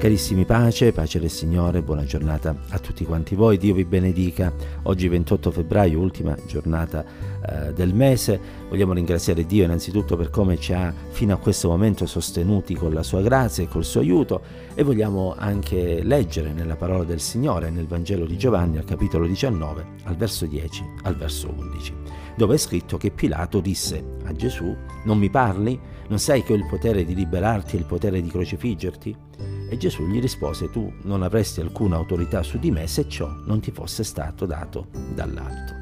Carissimi 0.00 0.46
pace, 0.46 0.92
pace 0.92 1.20
del 1.20 1.28
Signore, 1.28 1.82
buona 1.82 2.04
giornata 2.04 2.56
a 2.70 2.78
tutti 2.78 3.04
quanti 3.04 3.34
voi, 3.34 3.58
Dio 3.58 3.74
vi 3.74 3.84
benedica. 3.84 4.50
Oggi 4.84 5.08
28 5.08 5.50
febbraio, 5.50 6.00
ultima 6.00 6.34
giornata 6.46 7.04
eh, 7.46 7.74
del 7.74 7.92
mese, 7.92 8.40
vogliamo 8.70 8.94
ringraziare 8.94 9.44
Dio 9.44 9.64
innanzitutto 9.64 10.16
per 10.16 10.30
come 10.30 10.56
ci 10.56 10.72
ha 10.72 10.90
fino 11.10 11.34
a 11.34 11.36
questo 11.36 11.68
momento 11.68 12.06
sostenuti 12.06 12.74
con 12.74 12.94
la 12.94 13.02
sua 13.02 13.20
grazia 13.20 13.62
e 13.62 13.68
col 13.68 13.84
suo 13.84 14.00
aiuto 14.00 14.40
e 14.74 14.82
vogliamo 14.82 15.34
anche 15.36 16.02
leggere 16.02 16.54
nella 16.54 16.76
parola 16.76 17.04
del 17.04 17.20
Signore, 17.20 17.68
nel 17.68 17.86
Vangelo 17.86 18.24
di 18.24 18.38
Giovanni 18.38 18.78
al 18.78 18.86
capitolo 18.86 19.26
19, 19.26 19.86
al 20.04 20.16
verso 20.16 20.46
10 20.46 20.82
al 21.02 21.14
verso 21.14 21.52
11, 21.54 21.92
dove 22.38 22.54
è 22.54 22.58
scritto 22.58 22.96
che 22.96 23.10
Pilato 23.10 23.60
disse 23.60 24.02
a 24.24 24.32
Gesù, 24.32 24.74
non 25.04 25.18
mi 25.18 25.28
parli? 25.28 25.78
Non 26.08 26.18
sai 26.18 26.42
che 26.42 26.54
ho 26.54 26.56
il 26.56 26.66
potere 26.66 27.04
di 27.04 27.14
liberarti 27.14 27.76
e 27.76 27.80
il 27.80 27.84
potere 27.84 28.22
di 28.22 28.30
crocifiggerti? 28.30 29.28
E 29.72 29.76
Gesù 29.76 30.08
gli 30.08 30.20
rispose, 30.20 30.68
tu 30.68 30.92
non 31.02 31.22
avresti 31.22 31.60
alcuna 31.60 31.94
autorità 31.94 32.42
su 32.42 32.58
di 32.58 32.72
me 32.72 32.88
se 32.88 33.08
ciò 33.08 33.32
non 33.44 33.60
ti 33.60 33.70
fosse 33.70 34.02
stato 34.02 34.44
dato 34.44 34.88
dall'alto. 35.14 35.74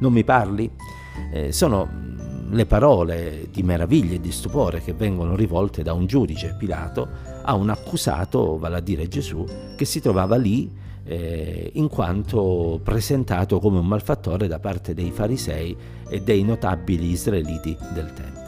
Non 0.00 0.12
mi 0.12 0.24
parli? 0.24 0.68
Eh, 1.32 1.52
sono 1.52 1.88
le 2.50 2.66
parole 2.66 3.46
di 3.52 3.62
meraviglia 3.62 4.14
e 4.14 4.20
di 4.20 4.32
stupore 4.32 4.82
che 4.82 4.94
vengono 4.94 5.36
rivolte 5.36 5.84
da 5.84 5.92
un 5.92 6.06
giudice, 6.06 6.56
Pilato, 6.58 7.08
a 7.42 7.54
un 7.54 7.70
accusato, 7.70 8.58
vale 8.58 8.78
a 8.78 8.80
dire 8.80 9.06
Gesù, 9.06 9.46
che 9.76 9.84
si 9.84 10.00
trovava 10.00 10.36
lì 10.36 10.68
eh, 11.04 11.70
in 11.74 11.88
quanto 11.88 12.80
presentato 12.82 13.60
come 13.60 13.78
un 13.78 13.86
malfattore 13.86 14.48
da 14.48 14.58
parte 14.58 14.92
dei 14.92 15.12
farisei 15.12 15.76
e 16.08 16.20
dei 16.20 16.42
notabili 16.42 17.10
israeliti 17.10 17.76
del 17.92 18.12
tempo. 18.12 18.43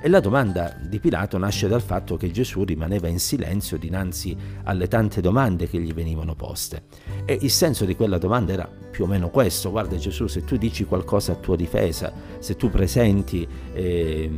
E 0.00 0.08
la 0.08 0.20
domanda 0.20 0.76
di 0.80 1.00
Pilato 1.00 1.38
nasce 1.38 1.66
dal 1.66 1.82
fatto 1.82 2.16
che 2.16 2.30
Gesù 2.30 2.62
rimaneva 2.62 3.08
in 3.08 3.18
silenzio 3.18 3.76
dinanzi 3.76 4.36
alle 4.62 4.86
tante 4.86 5.20
domande 5.20 5.68
che 5.68 5.80
gli 5.80 5.92
venivano 5.92 6.36
poste. 6.36 6.84
E 7.24 7.36
il 7.40 7.50
senso 7.50 7.84
di 7.84 7.96
quella 7.96 8.16
domanda 8.16 8.52
era 8.52 8.70
più 8.98 9.06
o 9.06 9.10
meno 9.10 9.30
questo, 9.30 9.70
guarda 9.70 9.94
Gesù, 9.94 10.26
se 10.26 10.42
tu 10.42 10.56
dici 10.56 10.84
qualcosa 10.84 11.30
a 11.30 11.34
tua 11.36 11.54
difesa, 11.54 12.12
se 12.40 12.56
tu 12.56 12.68
presenti 12.68 13.46
eh, 13.72 14.28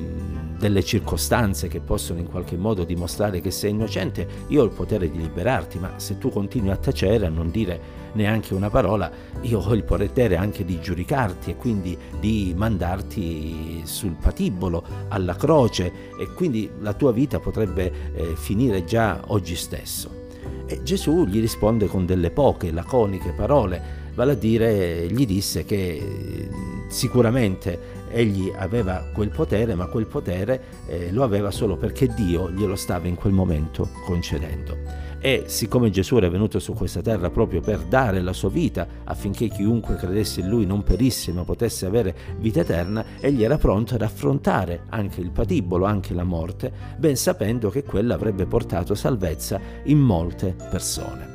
delle 0.59 0.85
circostanze 0.85 1.67
che 1.67 1.81
possono 1.81 2.21
in 2.21 2.29
qualche 2.29 2.59
modo 2.59 2.85
dimostrare 2.85 3.41
che 3.41 3.51
sei 3.51 3.71
innocente, 3.71 4.29
io 4.49 4.61
ho 4.61 4.65
il 4.67 4.71
potere 4.71 5.11
di 5.11 5.17
liberarti, 5.17 5.79
ma 5.79 5.95
se 5.97 6.19
tu 6.19 6.29
continui 6.29 6.69
a 6.69 6.77
tacere, 6.77 7.25
a 7.25 7.31
non 7.31 7.51
dire 7.51 7.81
neanche 8.13 8.53
una 8.53 8.69
parola, 8.69 9.11
io 9.41 9.61
ho 9.61 9.73
il 9.73 9.83
potere 9.83 10.37
anche 10.37 10.67
di 10.67 10.79
giudicarti 10.79 11.53
e 11.53 11.57
quindi 11.57 11.97
di 12.19 12.53
mandarti 12.55 13.81
sul 13.85 14.15
patibolo, 14.21 14.85
alla 15.09 15.37
croce 15.37 15.91
e 16.19 16.35
quindi 16.35 16.71
la 16.81 16.93
tua 16.93 17.13
vita 17.13 17.41
potrebbe 17.41 18.13
eh, 18.13 18.37
finire 18.37 18.85
già 18.85 19.23
oggi 19.29 19.57
stesso. 19.57 20.19
E 20.67 20.83
Gesù 20.83 21.25
gli 21.25 21.41
risponde 21.41 21.87
con 21.87 22.05
delle 22.05 22.31
poche, 22.31 22.71
laconiche 22.71 23.33
parole, 23.33 24.01
vale 24.15 24.33
a 24.33 24.37
dire 24.37 25.07
gli 25.11 25.27
disse 25.27 25.65
che 25.65 26.49
sicuramente 26.89 27.99
egli 28.11 28.53
aveva 28.55 29.05
quel 29.13 29.31
potere, 29.31 29.75
ma 29.75 29.87
quel 29.87 30.07
potere 30.07 30.63
eh, 30.87 31.13
lo 31.13 31.23
aveva 31.23 31.51
solo 31.51 31.77
perché 31.77 32.09
Dio 32.09 32.51
glielo 32.51 32.77
stava 32.77 33.07
in 33.07 33.15
quel 33.15 33.33
momento 33.33 33.89
concedendo. 34.05 35.09
E 35.23 35.45
siccome 35.47 35.91
Gesù 35.91 36.17
era 36.17 36.31
venuto 36.31 36.59
su 36.59 36.73
questa 36.73 37.03
terra 37.03 37.29
proprio 37.29 37.61
per 37.61 37.81
dare 37.81 38.23
la 38.23 38.33
sua 38.33 38.49
vita 38.49 38.87
affinché 39.05 39.49
chiunque 39.49 39.97
credesse 39.97 40.41
in 40.41 40.49
lui 40.49 40.65
non 40.65 40.83
perisse 40.83 41.31
ma 41.33 41.45
potesse 41.45 41.85
avere 41.85 42.17
vita 42.39 42.61
eterna, 42.61 43.05
egli 43.21 43.45
era 43.45 43.59
pronto 43.59 43.95
ad 43.95 44.03
affrontare 44.03 44.85
anche 44.89 45.21
il 45.21 45.31
patibolo, 45.31 45.85
anche 45.85 46.15
la 46.15 46.25
morte, 46.25 46.73
ben 46.97 47.17
sapendo 47.17 47.69
che 47.69 47.85
quella 47.85 48.15
avrebbe 48.15 48.47
portato 48.47 48.95
salvezza 48.95 49.61
in 49.85 49.99
molte 49.99 50.57
persone. 50.71 51.30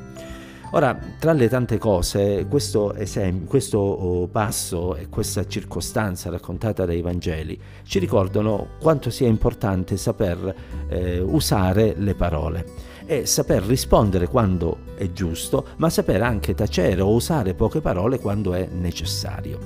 Ora, 0.76 1.00
tra 1.20 1.32
le 1.32 1.48
tante 1.48 1.78
cose, 1.78 2.48
questo, 2.50 2.94
esempio, 2.96 3.48
questo 3.48 3.78
oh, 3.78 4.28
passo 4.28 4.98
e 4.98 5.08
questa 5.08 5.48
circostanza 5.48 6.30
raccontata 6.30 6.84
dai 6.84 7.02
Vangeli 7.02 7.58
ci 7.84 7.98
ricordano 7.98 8.72
quanto 8.82 9.10
sia 9.10 9.26
importante 9.26 9.96
saper 9.96 10.54
eh, 10.90 11.20
usare 11.20 11.96
le 11.98 12.14
parole 12.14 12.66
è 13.06 13.24
saper 13.24 13.64
rispondere 13.64 14.28
quando 14.28 14.80
è 14.98 15.12
giusto, 15.12 15.68
ma 15.78 15.90
saper 15.90 16.24
anche 16.24 16.56
tacere 16.56 17.02
o 17.02 17.14
usare 17.14 17.54
poche 17.54 17.80
parole 17.80 18.20
quando 18.20 18.54
è 18.54 18.68
necessario. 18.70 19.60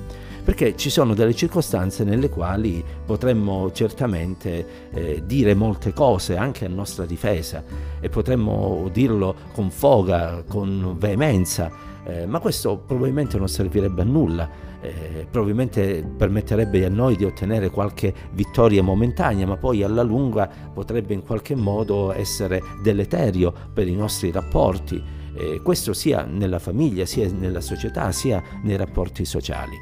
Perché 0.44 0.76
ci 0.76 0.90
sono 0.90 1.14
delle 1.14 1.34
circostanze 1.34 2.04
nelle 2.04 2.28
quali 2.28 2.82
potremmo 3.04 3.70
certamente 3.72 4.90
eh, 4.90 5.22
dire 5.24 5.54
molte 5.54 5.92
cose 5.92 6.36
anche 6.36 6.64
a 6.64 6.68
nostra 6.68 7.04
difesa 7.04 7.62
e 8.00 8.08
potremmo 8.08 8.88
dirlo 8.92 9.34
con 9.52 9.70
foga, 9.70 10.42
con 10.48 10.96
veemenza, 10.98 11.70
eh, 12.04 12.26
ma 12.26 12.40
questo 12.40 12.78
probabilmente 12.78 13.38
non 13.38 13.48
servirebbe 13.48 14.02
a 14.02 14.04
nulla 14.04 14.68
eh, 14.80 15.26
probabilmente 15.30 16.02
permetterebbe 16.16 16.84
a 16.84 16.88
noi 16.88 17.16
di 17.16 17.24
ottenere 17.24 17.70
qualche 17.70 18.12
vittoria 18.32 18.82
momentanea, 18.82 19.46
ma 19.46 19.56
poi 19.56 19.82
alla 19.82 20.02
lunga 20.02 20.50
potrebbe 20.72 21.14
in 21.14 21.22
qualche 21.22 21.54
modo 21.54 22.12
essere 22.12 22.62
deleterio 22.82 23.52
per 23.72 23.86
i 23.86 23.94
nostri 23.94 24.30
rapporti. 24.30 25.18
Eh, 25.34 25.60
questo 25.62 25.92
sia 25.92 26.24
nella 26.24 26.58
famiglia, 26.58 27.06
sia 27.06 27.28
nella 27.30 27.60
società, 27.60 28.10
sia 28.12 28.42
nei 28.62 28.76
rapporti 28.76 29.24
sociali. 29.24 29.76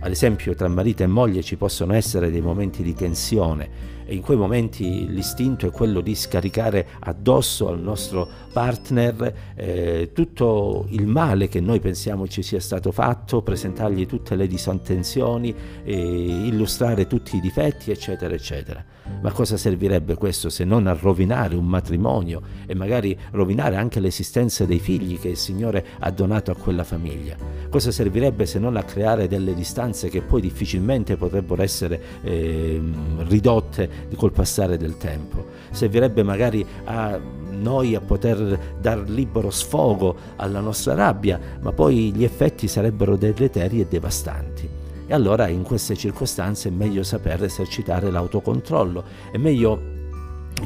Ad 0.00 0.10
esempio 0.10 0.54
tra 0.54 0.68
marito 0.68 1.02
e 1.02 1.06
moglie 1.06 1.42
ci 1.42 1.56
possono 1.56 1.94
essere 1.94 2.30
dei 2.30 2.42
momenti 2.42 2.82
di 2.82 2.94
tensione 2.94 3.94
e 4.06 4.14
in 4.14 4.20
quei 4.20 4.36
momenti 4.36 5.06
l'istinto 5.08 5.66
è 5.66 5.70
quello 5.70 6.00
di 6.00 6.14
scaricare 6.14 6.86
addosso 7.00 7.68
al 7.68 7.80
nostro 7.80 8.28
partner 8.52 9.34
eh, 9.54 10.10
tutto 10.12 10.86
il 10.90 11.06
male 11.06 11.48
che 11.48 11.60
noi 11.60 11.80
pensiamo 11.80 12.28
ci 12.28 12.42
sia 12.42 12.60
stato 12.60 12.92
fatto, 12.92 13.42
presentargli 13.42 14.06
tutte 14.06 14.36
le 14.36 14.46
disattenzioni, 14.46 15.54
eh, 15.84 15.94
illustrare 15.94 17.06
tutti 17.06 17.36
i 17.36 17.40
difetti, 17.40 17.90
eccetera, 17.90 18.34
eccetera. 18.34 18.84
Ma 19.22 19.32
cosa 19.32 19.56
servirebbe 19.56 20.14
questo 20.16 20.48
se 20.50 20.64
non 20.64 20.86
a 20.86 20.92
rovinare 20.92 21.54
un 21.56 21.66
matrimonio 21.66 22.42
e 22.66 22.74
magari 22.74 23.18
rovinare 23.32 23.76
anche 23.76 24.00
l'esistenza 24.00 24.64
dei 24.64 24.78
figli 24.78 24.93
che 25.18 25.28
il 25.28 25.36
Signore 25.36 25.84
ha 25.98 26.10
donato 26.10 26.50
a 26.50 26.56
quella 26.56 26.84
famiglia? 26.84 27.36
Cosa 27.68 27.90
servirebbe 27.90 28.46
se 28.46 28.58
non 28.58 28.76
a 28.76 28.84
creare 28.84 29.26
delle 29.26 29.54
distanze 29.54 30.08
che 30.08 30.20
poi 30.20 30.40
difficilmente 30.40 31.16
potrebbero 31.16 31.62
essere 31.62 32.00
eh, 32.22 32.80
ridotte 33.26 33.88
col 34.16 34.32
passare 34.32 34.76
del 34.76 34.96
tempo? 34.96 35.44
Servirebbe 35.70 36.22
magari 36.22 36.64
a 36.84 37.18
noi 37.50 37.94
a 37.94 38.00
poter 38.00 38.76
dar 38.80 39.08
libero 39.08 39.50
sfogo 39.50 40.16
alla 40.36 40.60
nostra 40.60 40.94
rabbia, 40.94 41.40
ma 41.60 41.72
poi 41.72 42.12
gli 42.12 42.24
effetti 42.24 42.68
sarebbero 42.68 43.16
deleteri 43.16 43.80
e 43.80 43.86
devastanti. 43.86 44.68
E 45.06 45.12
allora 45.12 45.48
in 45.48 45.62
queste 45.62 45.96
circostanze 45.96 46.68
è 46.68 46.72
meglio 46.72 47.02
saper 47.02 47.44
esercitare 47.44 48.10
l'autocontrollo, 48.10 49.04
è 49.32 49.36
meglio 49.36 49.93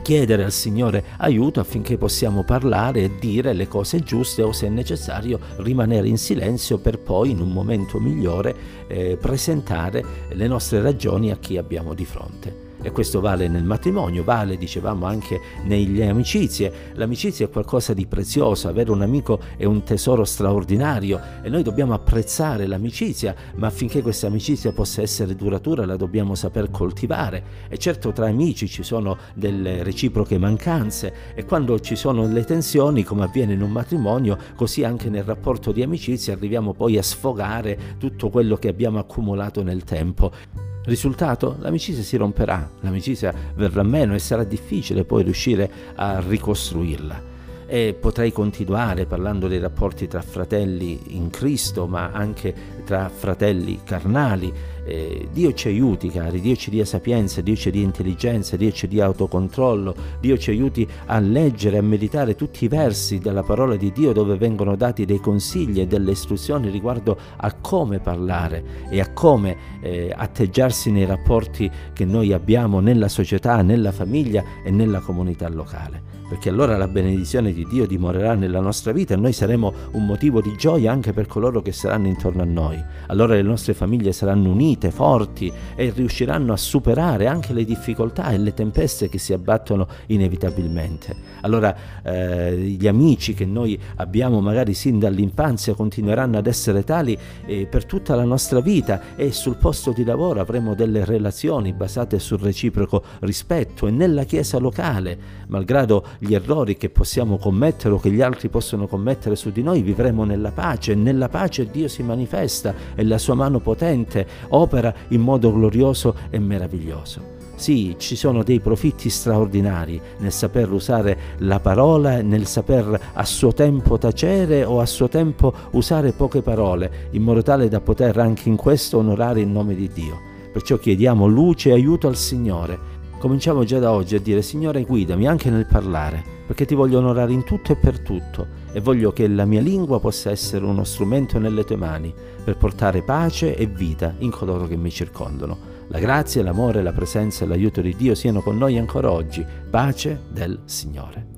chiedere 0.03 0.45
al 0.45 0.53
Signore 0.53 1.05
aiuto 1.19 1.61
affinché 1.61 1.97
possiamo 1.97 2.45
parlare 2.45 3.03
e 3.03 3.11
dire 3.19 3.53
le 3.53 3.69
cose 3.69 4.01
giuste 4.01 4.43
o 4.43 4.53
se 4.53 4.67
è 4.67 4.71
necessario 4.71 5.39
rimanere 5.57 6.09
in 6.09 6.19
silenzio 6.19 6.79
per 6.79 6.99
poi 6.99 7.31
in 7.31 7.41
un 7.41 7.51
momento 7.51 7.99
migliore 7.99 8.55
eh, 8.87 9.17
presentare 9.21 10.05
le 10.31 10.47
nostre 10.47 10.81
ragioni 10.81 11.31
a 11.31 11.37
chi 11.37 11.57
abbiamo 11.57 11.95
di 11.95 12.05
fronte. 12.05 12.68
E 12.81 12.93
questo 12.93 13.21
vale 13.21 13.49
nel 13.49 13.65
matrimonio, 13.65 14.23
vale, 14.23 14.57
dicevamo, 14.57 15.05
anche 15.05 15.41
nelle 15.65 16.09
amicizie. 16.09 16.93
L'amicizia 16.95 17.47
è 17.47 17.51
qualcosa 17.51 17.93
di 17.93 18.07
prezioso, 18.07 18.69
avere 18.69 18.93
un 18.93 19.03
amico 19.03 19.41
è 19.57 19.65
un 19.65 19.83
tesoro 19.83 20.25
straordinario 20.25 21.21
e 21.43 21.49
noi 21.49 21.65
dobbiamo 21.65 21.93
apprezzare 21.93 22.67
l'amicizia, 22.67 23.35
ma 23.57 23.67
affinché 23.67 24.01
questa 24.01 24.29
amicizia 24.29 24.71
possa 24.73 25.03
essere 25.03 25.35
duratura 25.35 25.85
la 25.87 25.97
dobbiamo 25.97 26.37
saper 26.37 26.71
coltivare. 26.71 27.43
E 27.69 27.79
certo 27.79 28.13
tra 28.13 28.29
amici 28.29 28.69
ci 28.69 28.85
sono 28.85 29.19
delle 29.35 29.83
reciproche 29.83 30.39
mancanze 30.39 31.13
e 31.35 31.45
quando 31.45 31.81
ci 31.81 31.97
sono 31.97 32.29
le 32.29 32.45
tensioni, 32.45 33.03
come 33.03 33.25
avviene 33.25 33.55
in 33.55 33.63
un 33.63 33.71
matrimonio, 33.71 34.39
così 34.55 34.85
anche 34.85 35.09
nel 35.11 35.25
rapporto 35.25 35.73
di 35.73 35.83
amicizia 35.83 36.35
arriviamo 36.35 36.75
poi 36.75 36.97
a 36.97 37.03
sfogare 37.03 37.97
tutto 37.99 38.31
quello 38.31 38.57
che 38.57 38.69
abbiamo 38.69 39.01
accumulato 39.01 39.65
nel 39.65 39.83
tempo. 39.83 40.68
Risultato? 40.89 41.57
L'amicizia 41.61 42.03
si 42.03 42.17
romperà, 42.17 42.67
l'amicizia 42.81 43.35
verrà 43.55 43.83
meno 43.83 44.15
e 44.15 44.19
sarà 44.19 44.43
difficile 44.43 45.05
poi 45.05 45.23
riuscire 45.23 45.71
a 45.95 46.21
ricostruirla. 46.27 47.28
E 47.71 47.93
potrei 47.93 48.33
continuare 48.33 49.05
parlando 49.05 49.47
dei 49.47 49.59
rapporti 49.59 50.09
tra 50.09 50.23
fratelli 50.23 51.17
in 51.17 51.29
Cristo, 51.29 51.87
ma 51.87 52.11
anche 52.13 52.55
tra 52.85 53.11
fratelli 53.11 53.81
carnali, 53.85 54.77
Eh, 54.89 55.29
Dio 55.31 55.53
ci 55.53 55.69
aiuti, 55.69 56.09
cari, 56.09 56.41
Dio 56.41 56.57
ci 56.57 56.71
dia 56.71 56.87
sapienza, 56.87 57.43
Dio 57.43 57.55
ci 57.55 57.71
dia 57.71 57.83
intelligenza, 57.83 58.57
Dio 58.57 58.73
ci 58.73 58.89
dia 58.89 59.05
autocontrollo, 59.05 59.95
Dio 60.19 60.39
ci 60.39 60.49
aiuti 60.49 60.89
a 61.05 61.19
leggere, 61.19 61.77
a 61.77 61.83
meditare 61.83 62.35
tutti 62.35 62.65
i 62.65 62.69
versi 62.69 63.19
della 63.19 63.43
parola 63.43 63.77
di 63.77 63.93
Dio 63.93 64.15
dove 64.15 64.39
vengono 64.39 64.77
dati 64.77 65.05
dei 65.05 65.21
consigli 65.21 65.81
e 65.81 65.87
delle 65.87 66.13
istruzioni 66.13 66.71
riguardo 66.71 67.19
a 67.37 67.53
come 67.53 67.99
parlare 67.99 68.89
e 68.89 68.99
a 68.99 69.13
come 69.13 69.57
eh, 69.83 70.11
atteggiarsi 70.17 70.91
nei 70.91 71.05
rapporti 71.05 71.71
che 71.93 72.07
noi 72.07 72.33
abbiamo 72.33 72.81
nella 72.81 73.09
società, 73.09 73.61
nella 73.61 73.93
famiglia 73.93 74.43
e 74.65 74.71
nella 74.71 75.01
comunità 75.01 75.51
locale 75.51 76.08
perché 76.29 76.51
allora 76.51 76.77
la 76.77 76.89
benedizione 76.89 77.53
di 77.53 77.65
Dio 77.65 77.87
dimorerà 77.87 78.35
nella 78.35 78.61
nostra 78.61 78.93
vita 78.93 79.15
e 79.15 79.17
noi 79.17 79.33
saremo 79.33 79.73
un 79.93 80.05
motivo 80.05 80.41
di 80.41 80.55
gioia 80.57 80.93
anche 80.93 81.13
per 81.13 81.27
coloro 81.27 81.63
che 81.63 81.73
saranno 81.73 82.07
intorno 82.07 82.43
a 82.43 82.45
noi. 82.45 82.83
Allora 83.07 83.35
le 83.35 83.43
nostre 83.43 83.73
famiglie 83.73 84.13
saranno 84.13 84.51
unite, 84.51 84.91
forti 84.91 85.51
e 85.75 85.91
riusciranno 85.95 86.53
a 86.53 86.57
superare 86.57 87.27
anche 87.27 87.53
le 87.53 87.65
difficoltà 87.65 88.31
e 88.31 88.39
le 88.39 88.53
tempeste 88.53 89.09
che 89.09 89.19
si 89.19 89.33
abbattono 89.33 89.89
inevitabilmente. 90.07 91.17
Allora 91.41 91.75
eh, 92.03 92.57
gli 92.57 92.87
amici 92.87 93.33
che 93.33 93.47
noi 93.47 93.81
abbiamo 93.97 94.41
magari 94.41 94.75
sin 94.75 94.99
dall'infanzia 94.99 95.75
continueranno 95.75 96.37
ad 96.37 96.47
essere 96.47 96.85
tali 96.85 97.17
eh, 97.47 97.67
per 97.67 97.87
tutta 97.87 98.15
la 98.15 98.25
nostra 98.25 98.61
vita 98.61 99.17
e 99.17 99.33
sul 99.33 99.57
posto 99.57 99.93
di 99.93 100.05
lavoro 100.05 100.41
avremo 100.41 100.75
delle 100.75 101.05
relazioni 101.05 101.73
basate 101.73 102.19
sul 102.19 102.41
reciproco 102.41 103.03
rispetto 103.21 103.87
e 103.87 103.91
nella 103.91 104.25
chiesa 104.25 104.59
locale, 104.59 105.19
malgrado 105.47 106.05
gli 106.19 106.35
errori 106.35 106.77
che 106.77 106.91
possiamo 106.91 107.39
commettere 107.39 107.95
o 107.95 107.99
che 107.99 108.11
gli 108.11 108.21
altri 108.21 108.49
possono 108.49 108.87
commettere 108.87 109.37
su 109.37 109.51
di 109.51 109.63
noi, 109.63 109.83
vivremo 109.83 110.25
nella 110.25 110.51
pace 110.51 110.93
e 110.93 110.97
nella 110.97 111.29
pace 111.29 111.71
Dio 111.71 111.89
si 111.89 112.03
manifesta 112.03 112.75
e 112.95 113.05
la 113.05 113.19
sua 113.19 113.35
mano 113.35 113.61
potente 113.61 114.27
opera 114.49 114.93
in 115.09 115.21
modo 115.21 115.53
glorioso 115.53 116.15
e 116.31 116.39
meraviglioso. 116.39 117.37
Sì, 117.55 117.97
ci 117.99 118.15
sono 118.15 118.45
dei 118.45 118.61
profitti 118.61 119.11
straordinari 119.11 120.01
nel 120.19 120.31
saper 120.31 120.71
usare 120.71 121.19
la 121.39 121.59
parola, 121.59 122.23
nel 122.23 122.47
saper 122.47 123.11
a 123.15 123.25
suo 123.25 123.53
tempo 123.53 123.99
tacere 123.99 124.65
o 124.65 124.79
a 124.79 124.87
suo 124.87 125.09
tempo 125.09 125.53
usare 125.73 126.13
poche 126.13 126.41
parole, 126.41 127.09
in 127.11 127.23
modo 127.23 127.43
tale 127.43 127.69
da 127.69 127.81
poter 127.81 128.17
anche 128.19 128.49
in 128.49 128.55
questo 128.55 128.99
onorare 128.99 129.41
il 129.41 129.49
nome 129.49 129.75
di 129.75 129.91
Dio. 129.93 130.21
Perciò 130.53 130.77
chiediamo 130.79 131.27
luce 131.27 131.71
e 131.71 131.73
aiuto 131.73 132.07
al 132.07 132.17
Signore 132.17 132.97
Cominciamo 133.19 133.65
già 133.65 133.81
da 133.81 133.91
oggi 133.91 134.15
a 134.15 134.21
dire 134.21 134.43
Signore 134.43 134.85
guidami 134.85 135.27
anche 135.27 135.51
nel 135.51 135.67
parlare, 135.67 136.23
perché 136.47 136.65
ti 136.65 136.77
voglio 136.77 136.99
onorare 136.99 137.33
in 137.33 137.43
tutto 137.43 137.73
e 137.73 137.77
per 137.77 137.99
tutto 137.99 138.47
e 138.71 138.81
voglio 138.81 139.13
che 139.13 139.27
la 139.27 139.45
mia 139.45 139.61
lingua 139.61 139.99
possa 139.99 140.31
essere 140.31 140.65
uno 140.65 140.85
strumento 140.85 141.41
nelle 141.41 141.65
tue 141.65 141.75
mani 141.75 142.15
per 142.45 142.57
portare 142.57 143.03
pace 143.03 143.57
e 143.57 143.67
vita 143.67 144.15
in 144.19 144.31
coloro 144.31 144.69
che 144.69 144.77
mi 144.77 144.91
circondano. 144.91 145.59
La 145.89 145.99
grazia, 145.99 146.45
l'amore, 146.45 146.81
la 146.81 146.93
presenza 146.93 147.45
e 147.45 147.49
l'aiuto 147.49 147.81
di 147.81 147.97
Dio 147.97 148.15
siano 148.15 148.41
con 148.41 148.57
noi 148.57 148.79
ancora 148.79 149.11
oggi. 149.11 149.45
Pace 149.69 150.21
del 150.31 150.61
Signore. 150.67 151.38